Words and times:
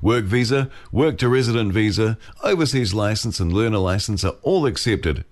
Work 0.00 0.24
visa, 0.24 0.70
work 0.92 1.18
to 1.18 1.28
resident 1.28 1.72
visa, 1.72 2.18
overseas 2.42 2.94
license, 2.94 3.40
and 3.40 3.52
learner 3.52 3.78
license 3.78 4.24
are 4.24 4.36
all 4.42 4.66
accepted. 4.66 5.24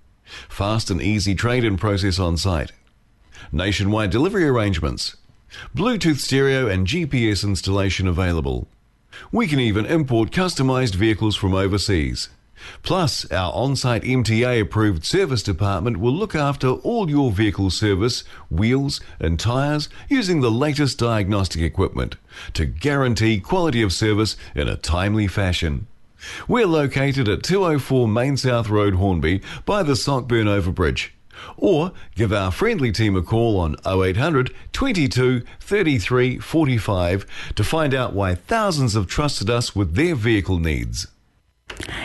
Fast 0.49 0.91
and 0.91 1.03
easy 1.03 1.35
trade 1.35 1.65
in 1.65 1.77
process 1.77 2.19
on 2.19 2.37
site. 2.37 2.73
Nationwide 3.53 4.11
delivery 4.11 4.47
arrangements. 4.47 5.17
Bluetooth 5.75 6.19
stereo 6.19 6.67
and 6.67 6.87
GPS 6.87 7.45
installation 7.45 8.09
available. 8.09 8.67
We 9.31 9.47
can 9.47 9.61
even 9.61 9.87
import 9.87 10.31
customized 10.31 10.95
vehicles 10.95 11.37
from 11.37 11.55
overseas. 11.55 12.29
Plus, 12.83 13.31
our 13.31 13.53
on 13.53 13.77
site 13.77 14.03
MTA 14.03 14.63
approved 14.63 15.05
service 15.05 15.43
department 15.43 15.99
will 15.99 16.13
look 16.13 16.35
after 16.35 16.69
all 16.69 17.11
your 17.11 17.31
vehicle 17.31 17.71
service, 17.71 18.25
wheels, 18.51 19.01
and 19.21 19.39
tyres 19.39 19.89
using 20.09 20.41
the 20.41 20.51
latest 20.51 20.99
diagnostic 20.99 21.63
equipment 21.63 22.17
to 22.55 22.67
guarantee 22.67 23.41
quality 23.41 23.83
of 23.83 23.93
service 23.93 24.37
in 24.55 24.69
a 24.69 24.77
timely 24.77 25.27
fashion. 25.27 25.87
We're 26.49 26.67
located 26.67 27.29
at 27.29 27.43
204 27.43 28.09
Main 28.09 28.37
South 28.37 28.69
Road, 28.69 28.95
Hornby, 28.95 29.43
by 29.65 29.83
the 29.83 29.93
Sockburn 29.93 30.47
Overbridge. 30.47 31.11
Or 31.57 31.93
give 32.15 32.33
our 32.33 32.51
friendly 32.51 32.93
team 32.93 33.17
a 33.17 33.23
call 33.23 33.59
on 33.59 33.77
0800 33.87 34.55
22 34.73 35.43
33 35.61 36.39
45 36.39 37.27
to 37.57 37.65
find 37.65 37.95
out 37.95 38.15
why 38.15 38.35
thousands 38.35 38.95
have 38.95 39.07
trusted 39.07 39.51
us 39.51 39.75
with 39.75 39.95
their 39.95 40.15
vehicle 40.15 40.59
needs. 40.59 41.09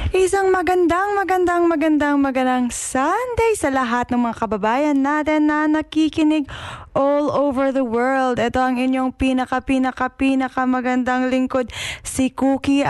Isang 0.09 0.49
magandang, 0.49 1.13
magandang, 1.13 1.69
magandang, 1.69 2.17
magandang 2.17 2.73
Sunday 2.73 3.53
sa 3.53 3.69
lahat 3.69 4.09
ng 4.09 4.25
mga 4.25 4.41
kababayan 4.41 4.97
natin 5.05 5.45
na 5.45 5.69
nakikinig 5.69 6.49
all 6.97 7.29
over 7.29 7.69
the 7.69 7.85
world. 7.85 8.41
Ito 8.41 8.57
ang 8.57 8.81
inyong 8.81 9.13
pinaka, 9.13 9.61
pinaka, 9.61 10.09
pinaka 10.09 10.65
magandang 10.65 11.29
lingkod, 11.29 11.69
si 12.01 12.33
Cookie 12.33 12.81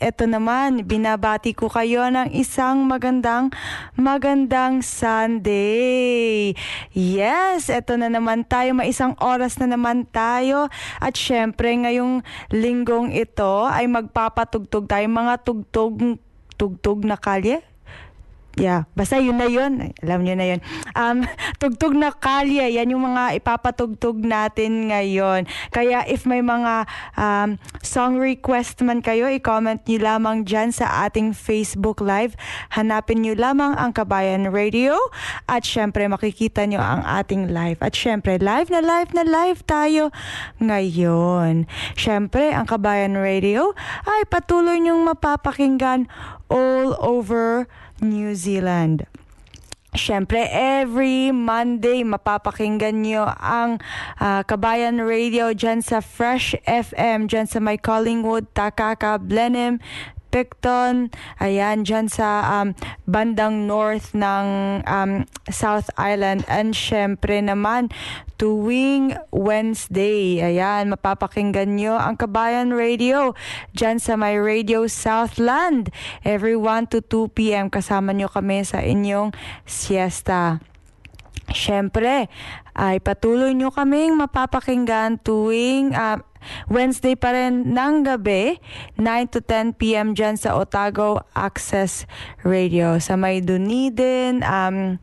ito 0.00 0.24
naman, 0.24 0.88
binabati 0.88 1.52
ko 1.52 1.68
kayo 1.68 2.08
ng 2.08 2.32
isang 2.32 2.88
magandang, 2.88 3.52
magandang 4.00 4.80
Sunday. 4.80 6.56
Yes, 6.96 7.68
ito 7.68 8.00
na 8.00 8.08
naman 8.08 8.48
tayo, 8.48 8.72
may 8.72 8.88
isang 8.88 9.12
oras 9.20 9.60
na 9.60 9.68
naman 9.68 10.08
tayo. 10.08 10.72
At 11.04 11.20
syempre, 11.20 11.76
ngayong 11.76 12.24
linggong 12.48 13.12
ito 13.12 13.68
ay 13.68 13.84
magpapatugtog 13.92 14.88
tayo 14.88 15.04
mga 15.04 15.44
tugtog, 15.44 16.16
tugtog 16.56 17.04
na 17.04 17.20
kalye. 17.20 17.60
Yeah, 18.60 18.84
basta 18.92 19.16
yun 19.16 19.40
na 19.40 19.48
yun. 19.48 19.96
Alam 20.04 20.20
niyo 20.20 20.36
na 20.36 20.46
yun. 20.52 20.60
Um, 20.92 21.24
tugtog 21.62 21.96
na 21.96 22.12
kalye, 22.12 22.76
yan 22.76 22.92
yung 22.92 23.08
mga 23.08 23.40
ipapatugtog 23.40 24.20
natin 24.20 24.92
ngayon. 24.92 25.48
Kaya 25.72 26.04
if 26.04 26.28
may 26.28 26.44
mga 26.44 26.84
um, 27.16 27.56
song 27.80 28.20
request 28.20 28.84
man 28.84 29.00
kayo, 29.00 29.32
i-comment 29.32 29.80
niyo 29.88 30.04
lamang 30.04 30.44
dyan 30.44 30.76
sa 30.76 31.08
ating 31.08 31.32
Facebook 31.32 32.04
Live. 32.04 32.36
Hanapin 32.76 33.24
niyo 33.24 33.32
lamang 33.32 33.72
ang 33.80 33.96
Kabayan 33.96 34.52
Radio 34.52 34.92
at 35.48 35.64
syempre 35.64 36.04
makikita 36.04 36.68
niyo 36.68 36.84
ang 36.84 37.00
ating 37.00 37.48
live. 37.48 37.80
At 37.80 37.96
syempre, 37.96 38.36
live 38.36 38.68
na 38.68 38.84
live 38.84 39.16
na 39.16 39.24
live 39.24 39.64
tayo 39.64 40.12
ngayon. 40.60 41.64
Syempre, 41.96 42.52
ang 42.52 42.68
Kabayan 42.68 43.16
Radio 43.16 43.72
ay 44.04 44.28
patuloy 44.28 44.76
niyong 44.82 45.06
mapapakinggan 45.08 46.10
all 46.50 46.98
over 46.98 47.70
New 48.02 48.34
Zealand. 48.34 49.06
Siyempre, 49.90 50.46
every 50.54 51.34
Monday, 51.34 52.06
mapapakinggan 52.06 53.02
nyo 53.02 53.26
ang 53.42 53.82
uh, 54.22 54.46
Kabayan 54.46 55.02
Radio 55.02 55.50
dyan 55.50 55.82
sa 55.82 55.98
Fresh 55.98 56.54
FM, 56.62 57.26
dyan 57.26 57.50
sa 57.50 57.58
may 57.58 57.74
Collingwood, 57.74 58.54
Takaka, 58.54 59.18
Blenheim, 59.18 59.82
Picton, 60.30 61.10
ayan, 61.42 61.82
dyan 61.82 62.06
sa 62.06 62.46
um, 62.62 62.72
bandang 63.04 63.66
north 63.66 64.14
ng 64.14 64.46
um, 64.86 65.26
South 65.50 65.90
Island. 65.98 66.46
And 66.46 66.72
syempre 66.72 67.42
naman, 67.42 67.90
tuwing 68.38 69.18
Wednesday, 69.34 70.40
ayan, 70.40 70.94
mapapakinggan 70.94 71.76
nyo 71.76 71.98
ang 71.98 72.16
Kabayan 72.16 72.72
Radio 72.72 73.34
dyan 73.74 73.98
sa 73.98 74.14
my 74.14 74.32
Radio 74.38 74.86
Southland. 74.86 75.90
Every 76.22 76.54
1 76.56 76.94
to 76.94 77.02
2 77.02 77.36
p.m. 77.36 77.66
kasama 77.68 78.14
nyo 78.14 78.30
kami 78.30 78.62
sa 78.62 78.80
inyong 78.80 79.34
siesta. 79.66 80.62
Siyempre, 81.50 82.30
ay 82.78 83.02
patuloy 83.02 83.52
nyo 83.52 83.74
kaming 83.74 84.14
mapapakinggan 84.14 85.18
tuwing 85.18 85.92
uh, 85.92 86.22
Wednesday 86.68 87.14
pa 87.14 87.32
rin 87.32 87.76
ng 87.76 87.94
gabi, 88.06 88.58
9 88.96 89.34
to 89.34 89.40
10 89.44 89.76
p.m. 89.80 90.12
dyan 90.12 90.36
sa 90.36 90.56
Otago 90.56 91.22
Access 91.36 92.04
Radio. 92.42 92.96
Sa 93.02 93.16
may 93.16 93.44
Dunedin, 93.44 94.44
um, 94.44 94.98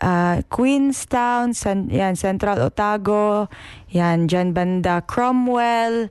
uh, 0.00 0.44
Queenstown, 0.52 1.54
San, 1.54 1.88
yan, 1.88 2.16
Central 2.18 2.60
Otago, 2.60 3.48
yan, 3.90 4.26
dyan 4.26 4.52
banda 4.52 5.00
Cromwell, 5.04 6.10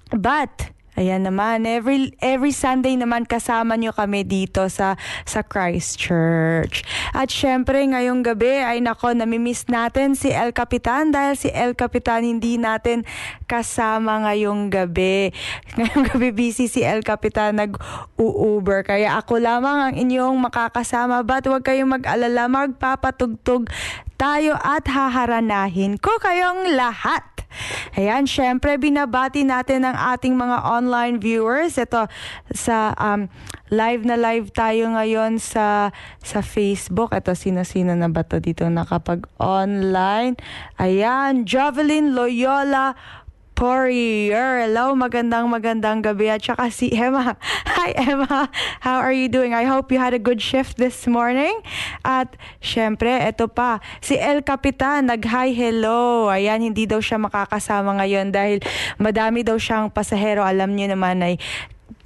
But, 0.09 0.73
Ayan 0.99 1.23
naman, 1.23 1.63
every 1.63 2.11
every 2.19 2.51
Sunday 2.51 2.99
naman 2.99 3.23
kasama 3.23 3.79
nyo 3.79 3.95
kami 3.95 4.27
dito 4.27 4.67
sa 4.67 4.99
sa 5.23 5.47
Christchurch. 5.47 6.83
At 7.15 7.31
syempre 7.31 7.79
ngayong 7.87 8.19
gabi 8.19 8.59
ay 8.59 8.83
nako 8.83 9.15
namimiss 9.15 9.71
natin 9.71 10.19
si 10.19 10.27
El 10.35 10.51
Capitan 10.51 11.15
dahil 11.15 11.39
si 11.39 11.47
El 11.55 11.79
Capitan 11.79 12.27
hindi 12.27 12.59
natin 12.59 13.07
kasama 13.47 14.27
ngayong 14.27 14.67
gabi. 14.67 15.31
Ngayong 15.79 16.03
gabi 16.11 16.35
busy 16.35 16.67
si 16.67 16.83
El 16.83 17.07
Capitan 17.07 17.55
nag-Uber 17.55 18.83
kaya 18.83 19.15
ako 19.23 19.39
lamang 19.39 19.79
ang 19.79 19.95
inyong 19.95 20.35
makakasama 20.35 21.23
but 21.23 21.47
huwag 21.47 21.63
kayong 21.63 21.95
mag-alala 21.95 22.51
magpapatugtog 22.51 23.71
tayo 24.19 24.59
at 24.59 24.83
haharanahin 24.83 25.95
ko 25.95 26.11
kayong 26.19 26.75
lahat. 26.75 27.23
Ayan, 27.95 28.29
syempre 28.29 28.77
binabati 28.77 29.47
natin 29.47 29.87
ang 29.87 29.95
ating 29.95 30.37
mga 30.37 30.61
online 30.67 31.17
viewers. 31.17 31.79
Ito 31.79 32.05
sa 32.53 32.93
um, 32.99 33.31
live 33.73 34.05
na 34.05 34.19
live 34.19 34.53
tayo 34.53 34.93
ngayon 34.93 35.41
sa 35.41 35.89
sa 36.21 36.45
Facebook. 36.45 37.15
Ito 37.15 37.33
sino-sino 37.33 37.97
na 37.97 38.11
ba 38.11 38.21
to 38.21 38.37
dito 38.37 38.67
nakapag-online? 38.69 40.37
Ayan, 40.77 41.47
Jovelyn 41.47 42.13
Loyola 42.13 42.93
Courier. 43.59 44.63
Hello, 44.63 44.95
magandang 44.95 45.51
magandang 45.51 45.99
gabi. 45.99 46.31
At 46.31 46.39
saka 46.39 46.71
si 46.71 46.95
Emma. 46.95 47.35
Hi 47.75 47.91
Emma, 47.91 48.47
how 48.79 49.03
are 49.03 49.11
you 49.11 49.27
doing? 49.27 49.51
I 49.51 49.67
hope 49.67 49.91
you 49.91 49.99
had 49.99 50.15
a 50.15 50.21
good 50.23 50.39
shift 50.39 50.79
this 50.79 51.03
morning. 51.11 51.59
At 52.07 52.39
syempre, 52.63 53.11
eto 53.19 53.51
pa, 53.51 53.83
si 53.99 54.15
El 54.15 54.47
Capitan, 54.47 55.11
nag-hi 55.11 55.51
hello. 55.51 56.31
Ayan, 56.31 56.63
hindi 56.63 56.87
daw 56.87 57.03
siya 57.03 57.19
makakasama 57.19 57.99
ngayon 57.99 58.31
dahil 58.31 58.63
madami 58.95 59.43
daw 59.43 59.59
siyang 59.59 59.91
pasahero. 59.91 60.39
Alam 60.47 60.79
niyo 60.79 60.95
naman 60.95 61.19
ay 61.19 61.35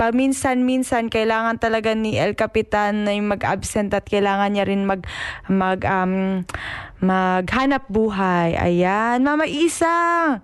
paminsan-minsan 0.01 1.13
kailangan 1.13 1.61
talaga 1.61 1.93
ni 1.93 2.17
El 2.17 2.33
Capitan 2.33 3.05
na 3.05 3.13
mag-absent 3.21 3.93
at 3.93 4.09
kailangan 4.09 4.57
niya 4.57 4.65
rin 4.65 4.89
mag 4.89 5.05
mag 5.45 5.85
um, 5.85 6.41
maghanap 6.97 7.85
buhay. 7.93 8.57
Ayan, 8.57 9.21
Mama 9.21 9.45
Isang. 9.45 10.41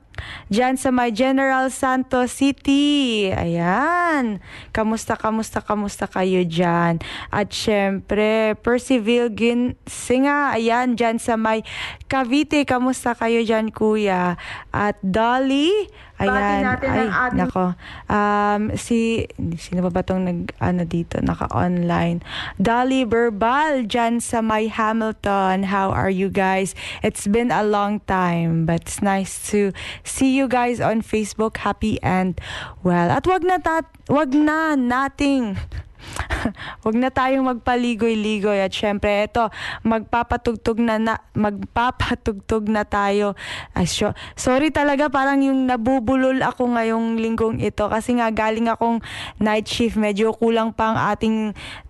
Diyan 0.50 0.75
sa 0.80 0.89
my 0.89 1.10
General 1.13 1.69
Santos 1.69 2.38
City. 2.39 3.30
Ayan. 3.30 4.42
Kamusta, 4.74 5.13
kamusta, 5.19 5.62
kamusta 5.62 6.06
kayo 6.10 6.42
dyan? 6.45 7.00
At 7.30 7.54
syempre, 7.54 8.56
Percy 8.60 8.98
Vilgin 8.98 9.77
Singa. 9.86 10.56
Ayan, 10.57 10.98
dyan 10.98 11.21
sa 11.21 11.38
my 11.38 11.62
Cavite. 12.10 12.66
Kamusta 12.66 13.13
kayo 13.13 13.45
dyan, 13.45 13.69
kuya? 13.69 14.36
At 14.74 14.98
Dolly. 15.06 15.89
Ayan. 16.19 16.68
natin 16.68 16.89
Ay, 16.92 17.07
ating- 17.07 17.39
nako. 17.48 17.65
Um, 18.12 18.75
si, 18.75 19.24
sino 19.56 19.80
ba 19.88 19.89
ba 19.89 20.04
itong 20.04 20.27
nag, 20.27 20.39
ano 20.60 20.83
dito, 20.83 21.15
naka-online? 21.24 22.19
Dolly 22.60 23.07
Verbal, 23.07 23.88
dyan 23.88 24.19
sa 24.19 24.44
my 24.44 24.68
Hamilton. 24.68 25.72
How 25.72 25.95
are 25.95 26.12
you 26.12 26.27
guys? 26.27 26.75
It's 27.00 27.24
been 27.24 27.56
a 27.56 27.63
long 27.63 28.04
time, 28.04 28.68
but 28.68 28.83
it's 28.83 29.00
nice 29.00 29.39
to 29.56 29.72
see 30.10 30.34
you 30.34 30.50
guys 30.50 30.82
on 30.82 31.06
Facebook. 31.06 31.62
Happy 31.62 32.02
and 32.02 32.42
well. 32.82 33.14
At 33.14 33.30
wag 33.30 33.46
na, 33.46 33.62
tat, 33.62 33.86
wag 34.10 34.34
na 34.34 34.74
nating 34.74 35.62
Huwag 36.84 36.96
na 36.96 37.10
tayong 37.12 37.46
magpaligoy-ligoy 37.46 38.64
at 38.64 38.72
syempre 38.72 39.28
ito 39.28 39.52
magpapatugtog 39.84 40.80
na, 40.80 40.96
na 40.98 41.16
magpapatugtog 41.36 42.72
na 42.72 42.84
tayo. 42.88 43.36
Ay, 43.76 43.88
syo- 43.88 44.16
sorry 44.36 44.72
talaga 44.72 45.12
parang 45.12 45.44
yung 45.44 45.68
nabubulol 45.68 46.40
ako 46.44 46.76
ngayong 46.76 47.20
linggong 47.20 47.60
ito 47.60 47.88
kasi 47.92 48.18
nga 48.18 48.32
galing 48.32 48.72
akong 48.72 49.04
night 49.40 49.68
shift 49.68 50.00
medyo 50.00 50.32
kulang 50.36 50.72
pa 50.72 50.96
ang 50.96 51.00
ating 51.16 51.38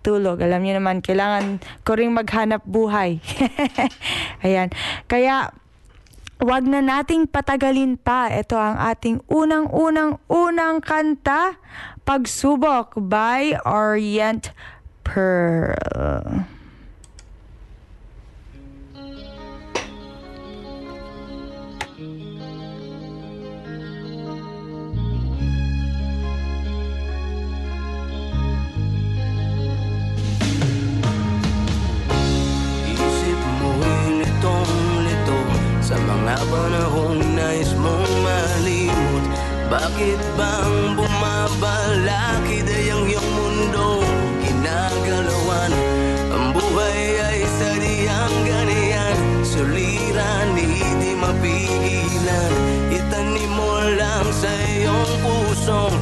tulog. 0.02 0.42
Alam 0.42 0.62
niyo 0.64 0.82
naman 0.82 1.02
kailangan 1.04 1.62
ko 1.86 1.94
ring 1.96 2.12
maghanap 2.14 2.62
buhay. 2.66 3.22
Ayan. 4.46 4.70
Kaya 5.06 5.54
Huwag 6.40 6.64
na 6.64 6.80
nating 6.80 7.28
patagalin 7.28 8.00
pa. 8.00 8.32
Ito 8.32 8.56
ang 8.56 8.80
ating 8.80 9.20
unang-unang-unang 9.28 10.80
kanta, 10.80 11.60
Pagsubok 12.08 12.96
by 12.96 13.60
Orient 13.68 14.48
Pearl. 15.04 16.48
Sa 36.30 36.38
mga 36.38 36.46
panahong 36.46 37.22
nais 37.34 37.74
mong 37.74 38.12
malimot. 38.22 39.24
Bakit 39.66 40.20
bang 40.38 40.94
bumabalakid 40.94 42.70
ay 42.70 42.86
ang 42.94 43.02
iyong 43.02 43.30
mundo 43.34 43.98
Ginagalawan. 44.38 45.72
Ang 46.30 46.54
buhay 46.54 47.18
ay 47.18 47.42
sadyang 47.58 48.36
ganyan 48.46 49.42
Suliran, 49.42 50.54
hindi 50.54 51.18
mapigilan. 51.18 52.52
Itanim 52.94 53.50
mo 53.50 53.90
lang 53.98 54.30
sa 54.30 54.54
iyong 54.70 55.10
pusong 55.26 55.98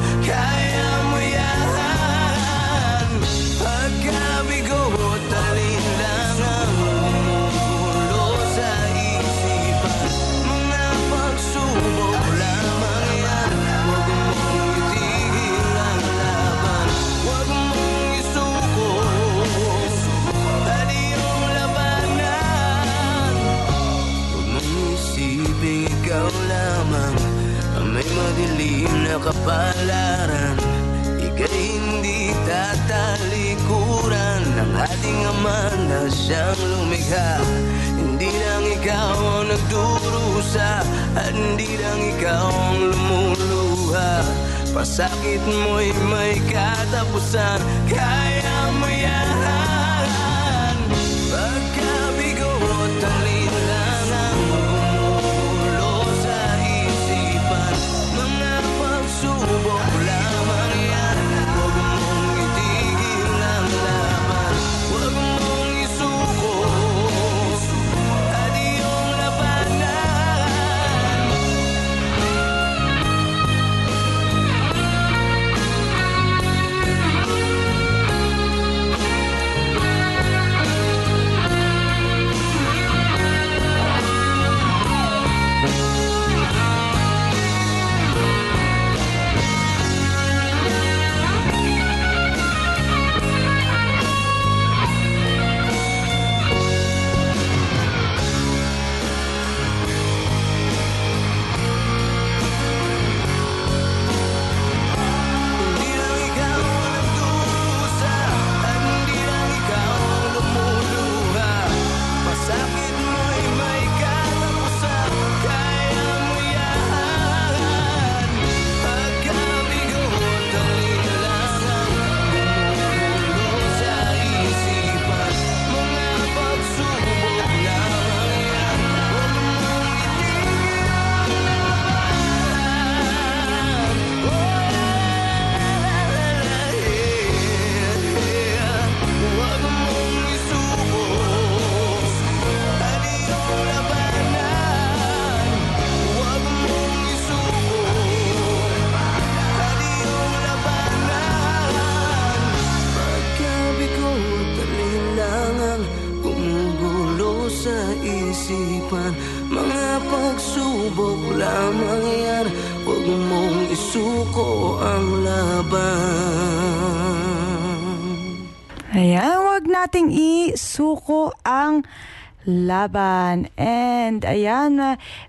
laban. 172.79 173.51
And 173.59 174.23
ayan, 174.23 174.79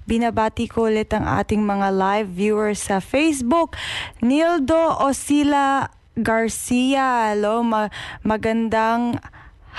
binabati 0.07 0.71
ko 0.71 0.87
ulit 0.87 1.11
ang 1.11 1.26
ating 1.26 1.66
mga 1.66 1.90
live 1.90 2.30
viewers 2.30 2.87
sa 2.87 3.02
Facebook. 3.02 3.75
Nildo 4.23 4.95
Osila 5.02 5.90
Garcia, 6.14 7.35
hello, 7.35 7.66
ma- 7.66 7.90
magandang 8.23 9.19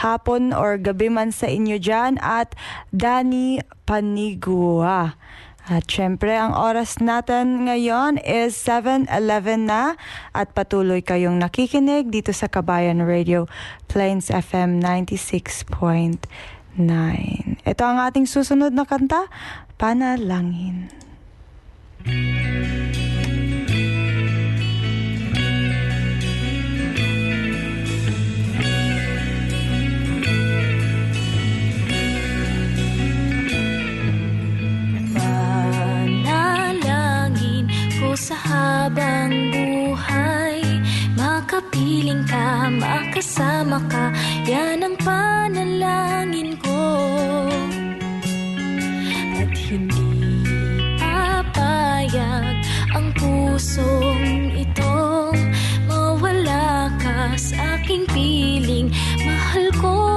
hapon 0.02 0.50
or 0.52 0.76
gabi 0.80 1.12
man 1.12 1.32
sa 1.32 1.48
inyo 1.48 1.80
dyan. 1.80 2.20
At 2.20 2.56
Danny 2.92 3.62
Panigua. 3.88 5.16
At 5.70 5.86
syempre, 5.86 6.34
ang 6.34 6.58
oras 6.58 6.98
natin 6.98 7.70
ngayon 7.70 8.18
is 8.26 8.58
7.11 8.58 9.70
na 9.70 9.94
at 10.34 10.58
patuloy 10.58 11.06
kayong 11.06 11.38
nakikinig 11.38 12.10
dito 12.10 12.34
sa 12.34 12.50
Kabayan 12.50 13.06
Radio, 13.06 13.46
Plains 13.86 14.34
FM 14.34 14.82
96.9. 14.82 16.18
Ito 17.62 17.84
ang 17.86 18.02
ating 18.02 18.26
susunod 18.26 18.74
na 18.74 18.90
kanta, 18.90 19.30
Panalangin. 19.78 20.90
Panalangin 36.02 37.66
ko 38.02 38.18
sa 38.18 38.38
habang 38.42 39.30
buhay 39.54 39.61
Makapiling 42.12 42.28
ka, 42.28 42.68
makasama 42.76 43.80
ka. 43.88 44.12
Yan 44.44 44.84
ang 44.84 45.00
panalangin 45.00 46.60
ko. 46.60 46.84
At 49.40 49.56
hindi 49.56 50.44
papayag 51.00 52.68
ang 52.92 53.16
pusong 53.16 54.60
itong 54.60 55.40
Mawala 55.88 56.92
ka 57.00 57.32
sa 57.40 57.80
aking 57.80 58.04
piling. 58.12 58.92
Mahal 59.24 59.72
ko 59.80 60.11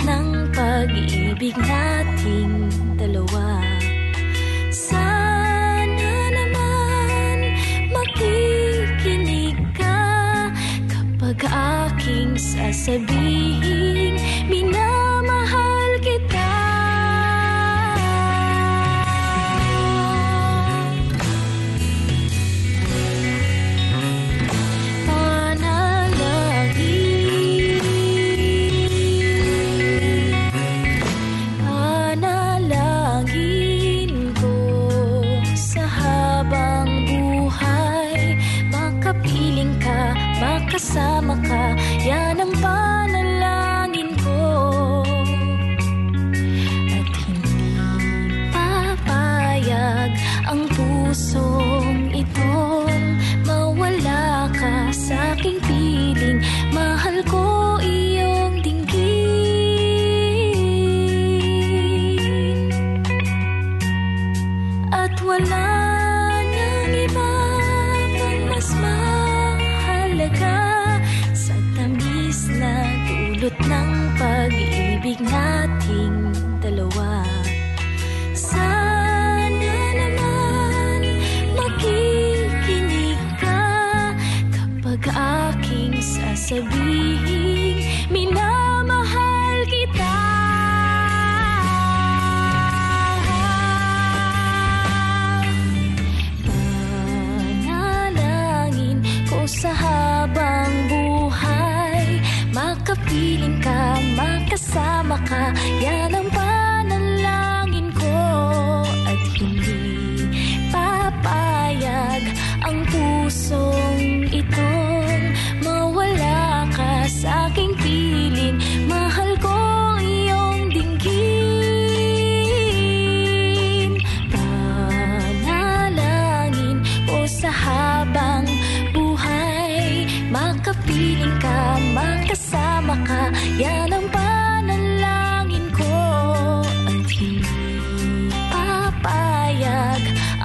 ng 0.00 0.48
pag-ibig 0.56 1.52
nating 1.56 2.72
dalawa. 2.96 3.60
Sana 4.72 6.12
naman 6.32 7.36
makikinig 7.92 9.60
ka 9.76 10.00
Kapag 10.88 11.38
aking 11.48 12.40
sasabihin 12.40 14.11
makasama 40.42 41.38
ka. 41.46 41.78
Yan 42.02 42.42
ang 42.42 42.54
panalangin 42.58 43.21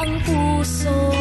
papayag 0.08 0.88
ang 0.88 1.17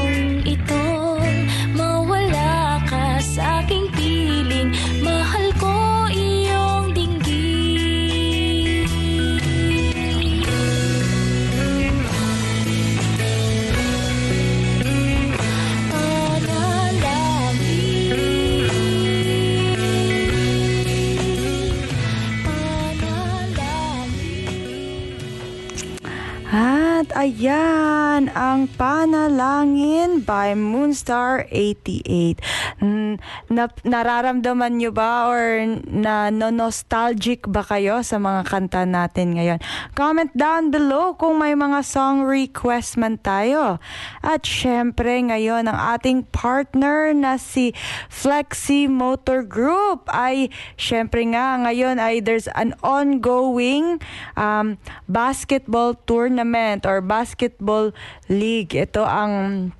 ayan, 27.27 28.31
ang 28.39 28.71
Panalangin 28.79 30.23
by 30.23 30.55
Moonstar 30.55 31.51
88. 31.51 32.39
Na, 32.77 33.73
nararamdaman 33.89 34.77
nyo 34.77 34.93
ba 34.93 35.33
or 35.33 35.65
na 35.89 36.29
no 36.29 36.53
nostalgic 36.53 37.49
ba 37.49 37.65
kayo 37.65 38.05
sa 38.05 38.21
mga 38.21 38.45
kanta 38.45 38.85
natin 38.85 39.33
ngayon? 39.33 39.59
Comment 39.97 40.29
down 40.37 40.69
below 40.69 41.17
kung 41.17 41.41
may 41.41 41.57
mga 41.57 41.81
song 41.81 42.29
request 42.29 43.01
man 43.01 43.17
tayo. 43.17 43.81
At 44.21 44.45
syempre 44.45 45.25
ngayon 45.25 45.73
ang 45.73 45.79
ating 45.97 46.29
partner 46.29 47.17
na 47.17 47.41
si 47.41 47.73
Flexi 48.13 48.93
Motor 48.93 49.49
Group 49.49 50.05
ay 50.13 50.53
syempre 50.77 51.25
nga 51.33 51.57
ngayon 51.57 51.97
ay 51.97 52.21
there's 52.21 52.49
an 52.53 52.77
ongoing 52.85 54.05
um, 54.37 54.77
basketball 55.09 55.97
tournament 56.05 56.85
or 56.85 57.01
basketball 57.01 57.97
league. 58.29 58.77
Ito 58.77 59.01
ang 59.01 59.73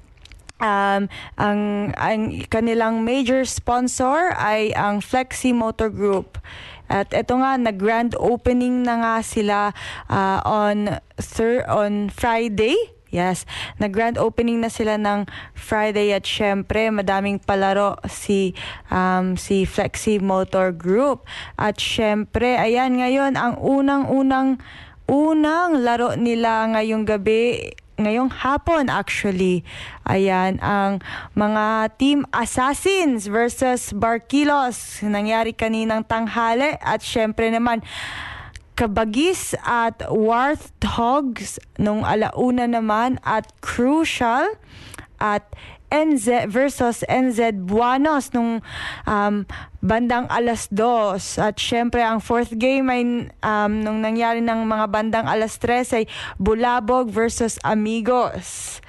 Um, 0.57 1.13
ang, 1.37 1.93
ang 2.01 2.21
kanilang 2.49 3.05
major 3.05 3.45
sponsor 3.45 4.33
ay 4.41 4.73
ang 4.73 5.05
Flexi 5.05 5.53
Motor 5.53 5.93
Group. 5.93 6.41
At 6.87 7.13
ito 7.13 7.37
nga, 7.37 7.59
nag-grand 7.59 8.17
opening 8.17 8.87
na 8.87 8.95
nga 9.03 9.15
sila 9.21 9.75
uh, 10.09 10.41
on, 10.47 10.97
thir- 11.19 11.67
on 11.69 12.09
Friday. 12.09 12.79
Yes, 13.07 13.47
nag-grand 13.79 14.19
opening 14.19 14.61
na 14.61 14.69
sila 14.69 14.99
ng 14.99 15.31
Friday 15.55 16.11
at 16.11 16.27
syempre 16.27 16.91
madaming 16.91 17.39
palaro 17.39 17.97
si 18.11 18.53
um, 18.91 19.39
si 19.39 19.63
Flexi 19.63 20.19
Motor 20.19 20.75
Group. 20.75 21.23
At 21.55 21.79
syempre, 21.79 22.59
ayan 22.59 22.99
ngayon 22.99 23.39
ang 23.39 23.63
unang-unang 23.63 24.59
unang 25.07 25.87
laro 25.87 26.19
nila 26.19 26.67
ngayong 26.75 27.07
gabi 27.07 27.71
ngayong 27.97 28.33
hapon 28.33 28.89
actually. 28.93 29.65
Ayan, 30.05 30.61
ang 30.61 31.01
mga 31.33 31.97
Team 31.97 32.29
Assassins 32.33 33.29
versus 33.29 33.93
Barkilos. 33.97 35.01
Nangyari 35.05 35.57
kaninang 35.57 36.05
tanghali 36.05 36.77
at 36.81 37.01
syempre 37.01 37.49
naman 37.49 37.81
Kabagis 38.77 39.57
at 39.65 40.05
Warthogs 40.13 41.57
nung 41.81 42.05
alauna 42.05 42.69
naman 42.69 43.17
at 43.25 43.49
Crucial 43.65 44.53
at 45.17 45.49
NZ 45.91 46.51
versus 46.51 47.07
NZ 47.07 47.67
Buanos 47.67 48.35
nung 48.35 48.61
um, 49.07 49.35
bandang 49.81 50.27
alas 50.29 50.67
dos. 50.69 51.39
At 51.39 51.57
syempre, 51.57 52.03
ang 52.03 52.19
fourth 52.19 52.55
game 52.59 52.87
ay 52.91 53.03
um, 53.43 53.73
nung 53.81 54.03
nangyari 54.03 54.43
ng 54.43 54.67
mga 54.67 54.87
bandang 54.91 55.27
alas 55.31 55.57
tres 55.63 55.95
ay 55.95 56.11
Bulabog 56.37 57.09
versus 57.11 57.57
Amigos. 57.63 58.81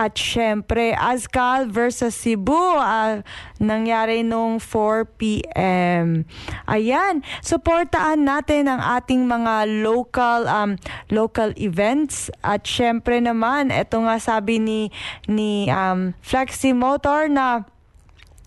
At 0.00 0.16
syempre, 0.16 0.96
Azcal 0.96 1.68
versus 1.68 2.16
Cebu, 2.16 2.56
uh, 2.56 3.20
nangyari 3.60 4.24
nung 4.24 4.56
4 4.56 5.04
p.m. 5.20 6.24
Ayan, 6.64 7.20
supportaan 7.44 8.24
natin 8.24 8.72
ang 8.72 8.80
ating 8.80 9.28
mga 9.28 9.84
local 9.84 10.48
um, 10.48 10.80
local 11.12 11.52
events. 11.60 12.32
At 12.40 12.64
syempre 12.64 13.20
naman, 13.20 13.68
ito 13.68 14.00
nga 14.00 14.16
sabi 14.16 14.56
ni, 14.56 14.88
ni 15.28 15.68
um, 15.68 16.16
Flexi 16.24 16.72
Motor 16.72 17.28
na 17.28 17.68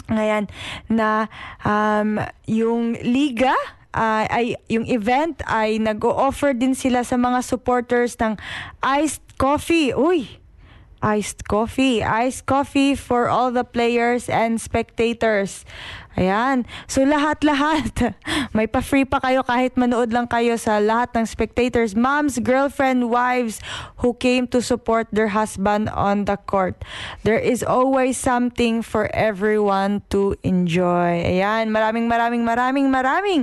ngayon 0.09 0.49
na 0.89 1.29
um, 1.61 2.17
yung 2.49 2.97
liga 3.05 3.53
uh, 3.93 4.25
ay 4.27 4.57
yung 4.67 4.89
event 4.89 5.39
ay 5.45 5.77
nag-o-offer 5.77 6.57
din 6.57 6.73
sila 6.73 7.05
sa 7.05 7.15
mga 7.15 7.39
supporters 7.45 8.17
ng 8.19 8.35
iced 8.81 9.23
coffee. 9.37 9.93
Uy, 9.95 10.42
iced 11.03 11.43
coffee. 11.45 11.99
Iced 12.01 12.47
coffee 12.47 12.95
for 12.95 13.27
all 13.27 13.51
the 13.51 13.67
players 13.67 14.31
and 14.31 14.57
spectators. 14.57 15.67
Ayan. 16.15 16.63
So 16.87 17.03
lahat-lahat. 17.03 18.15
May 18.55 18.71
pa-free 18.71 19.03
pa 19.03 19.19
kayo 19.19 19.43
kahit 19.43 19.75
manood 19.75 20.15
lang 20.15 20.31
kayo 20.31 20.55
sa 20.55 20.79
lahat 20.79 21.11
ng 21.13 21.27
spectators. 21.27 21.93
Moms, 21.93 22.39
girlfriend, 22.39 23.11
wives 23.11 23.59
who 23.99 24.15
came 24.15 24.47
to 24.55 24.63
support 24.63 25.11
their 25.11 25.35
husband 25.35 25.91
on 25.91 26.23
the 26.23 26.39
court. 26.39 26.79
There 27.27 27.41
is 27.41 27.61
always 27.61 28.15
something 28.15 28.79
for 28.79 29.11
everyone 29.11 30.07
to 30.15 30.39
enjoy. 30.47 31.27
Ayan. 31.27 31.75
Maraming 31.75 32.07
maraming 32.07 32.47
maraming 32.47 32.87
maraming 32.87 33.41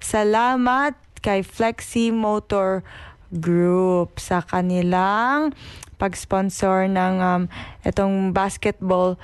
salamat 0.00 0.96
kay 1.20 1.44
Flexi 1.44 2.10
Motor 2.10 2.82
Group 3.32 4.20
sa 4.20 4.44
kanilang 4.44 5.56
pag-sponsor 6.02 6.90
ng 6.90 7.14
um, 7.22 7.42
itong 7.86 8.34
basketball 8.34 9.14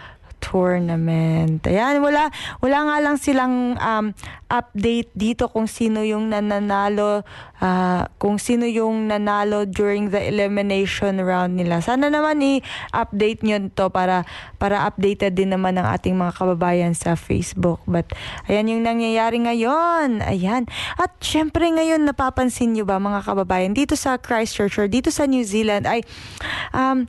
tournament. 0.41 1.61
Ayan, 1.69 2.01
wala, 2.01 2.33
wala 2.63 2.79
nga 2.89 2.97
lang 3.05 3.17
silang 3.21 3.77
um, 3.77 4.15
update 4.49 5.13
dito 5.13 5.51
kung 5.53 5.69
sino 5.69 6.01
yung 6.01 6.33
nananalo, 6.33 7.23
uh, 7.61 8.03
kung 8.17 8.41
sino 8.41 8.65
yung 8.65 9.11
nanalo 9.11 9.69
during 9.69 10.09
the 10.09 10.19
elimination 10.19 11.21
round 11.21 11.59
nila. 11.59 11.85
Sana 11.85 12.09
naman 12.09 12.41
i-update 12.41 13.45
nyo 13.45 13.69
to 13.77 13.93
para, 13.93 14.25
para 14.57 14.89
updated 14.89 15.37
din 15.37 15.53
naman 15.53 15.77
ng 15.77 15.85
ating 15.85 16.17
mga 16.17 16.33
kababayan 16.33 16.93
sa 16.97 17.13
Facebook. 17.19 17.85
But, 17.85 18.11
ayan 18.49 18.73
yung 18.73 18.83
nangyayari 18.89 19.45
ngayon. 19.45 20.25
Ayan. 20.25 20.65
At 20.97 21.21
syempre 21.21 21.69
ngayon, 21.69 22.09
napapansin 22.09 22.73
nyo 22.73 22.89
ba 22.89 22.97
mga 22.97 23.27
kababayan, 23.27 23.77
dito 23.77 23.99
sa 23.99 24.17
Christchurch 24.17 24.81
or 24.81 24.89
dito 24.89 25.13
sa 25.13 25.29
New 25.29 25.45
Zealand 25.45 25.85
ay, 25.85 26.01
um, 26.73 27.05